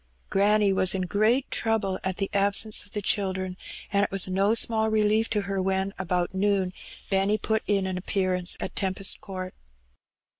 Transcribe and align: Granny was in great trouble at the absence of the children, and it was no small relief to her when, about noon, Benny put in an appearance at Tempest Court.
Granny 0.31 0.73
was 0.73 0.95
in 0.95 1.03
great 1.03 1.51
trouble 1.51 1.99
at 2.03 2.17
the 2.17 2.27
absence 2.33 2.83
of 2.87 2.91
the 2.93 3.03
children, 3.03 3.55
and 3.93 4.03
it 4.03 4.09
was 4.09 4.27
no 4.27 4.55
small 4.55 4.89
relief 4.89 5.29
to 5.29 5.41
her 5.41 5.61
when, 5.61 5.93
about 5.99 6.33
noon, 6.33 6.73
Benny 7.11 7.37
put 7.37 7.61
in 7.67 7.85
an 7.85 7.99
appearance 7.99 8.57
at 8.59 8.75
Tempest 8.75 9.21
Court. 9.21 9.53